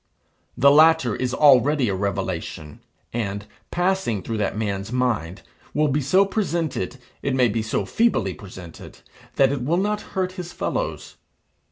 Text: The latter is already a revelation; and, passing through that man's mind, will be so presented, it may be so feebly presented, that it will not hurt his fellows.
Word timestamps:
The 0.57 0.71
latter 0.71 1.15
is 1.15 1.31
already 1.31 1.87
a 1.87 1.93
revelation; 1.93 2.79
and, 3.13 3.45
passing 3.69 4.23
through 4.23 4.37
that 4.37 4.57
man's 4.57 4.91
mind, 4.91 5.43
will 5.75 5.89
be 5.89 6.01
so 6.01 6.25
presented, 6.25 6.97
it 7.21 7.35
may 7.35 7.47
be 7.47 7.61
so 7.61 7.85
feebly 7.85 8.33
presented, 8.33 9.01
that 9.35 9.51
it 9.51 9.63
will 9.63 9.77
not 9.77 10.01
hurt 10.17 10.31
his 10.31 10.53
fellows. 10.53 11.17